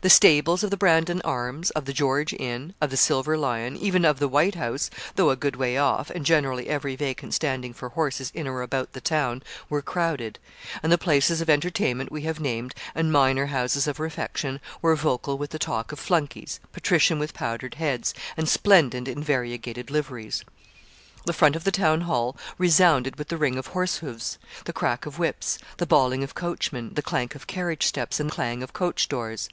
The 0.00 0.10
stables 0.10 0.62
of 0.62 0.70
the 0.70 0.76
'Brandon 0.76 1.20
Arms,' 1.24 1.70
of 1.70 1.84
the 1.84 1.92
'George 1.92 2.32
Inn,' 2.32 2.72
of 2.80 2.90
the 2.90 2.96
'Silver 2.96 3.36
Lion,' 3.36 3.76
even 3.76 4.04
of 4.04 4.20
the 4.20 4.28
'White 4.28 4.54
House,' 4.54 4.90
though 5.16 5.30
a 5.30 5.34
good 5.34 5.56
way 5.56 5.76
off, 5.76 6.08
and 6.10 6.24
generally 6.24 6.68
every 6.68 6.94
vacant 6.94 7.34
standing 7.34 7.72
for 7.74 7.88
horses 7.88 8.30
in 8.32 8.46
or 8.46 8.62
about 8.62 8.92
the 8.92 9.00
town 9.00 9.42
were 9.68 9.82
crowded; 9.82 10.38
and 10.84 10.92
the 10.92 10.98
places 10.98 11.40
of 11.40 11.50
entertainment 11.50 12.12
we 12.12 12.22
have 12.22 12.38
named, 12.38 12.76
and 12.94 13.10
minor 13.10 13.46
houses 13.46 13.88
of 13.88 13.98
refection, 13.98 14.60
were 14.80 14.94
vocal 14.94 15.36
with 15.36 15.50
the 15.50 15.58
talk 15.58 15.90
of 15.90 15.98
flunkeys, 15.98 16.60
patrician 16.72 17.18
with 17.18 17.34
powdered 17.34 17.74
heads, 17.74 18.14
and 18.36 18.48
splendent 18.48 19.08
in 19.08 19.20
variegated 19.20 19.90
liveries. 19.90 20.44
The 21.26 21.32
front 21.32 21.56
of 21.56 21.64
the 21.64 21.72
Town 21.72 22.02
Hall 22.02 22.36
resounded 22.56 23.16
with 23.16 23.30
the 23.30 23.36
ring 23.36 23.58
of 23.58 23.68
horse 23.68 23.96
hoofs, 23.96 24.38
the 24.64 24.72
crack 24.72 25.06
of 25.06 25.18
whips, 25.18 25.58
the 25.78 25.86
bawling 25.86 26.22
of 26.22 26.36
coachmen, 26.36 26.92
the 26.94 27.02
clank 27.02 27.34
of 27.34 27.48
carriage 27.48 27.84
steps 27.84 28.20
and 28.20 28.30
clang 28.30 28.62
of 28.62 28.72
coach 28.72 29.08
doors. 29.08 29.48